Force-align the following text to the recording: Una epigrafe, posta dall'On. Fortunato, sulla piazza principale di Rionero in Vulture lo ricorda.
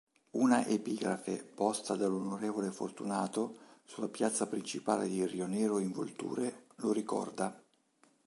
Una 0.31 0.65
epigrafe, 0.65 1.43
posta 1.53 1.95
dall'On. 1.95 2.71
Fortunato, 2.73 3.57
sulla 3.85 4.07
piazza 4.09 4.47
principale 4.47 5.07
di 5.07 5.23
Rionero 5.27 5.77
in 5.77 5.91
Vulture 5.91 6.65
lo 6.77 6.91
ricorda. 6.91 7.55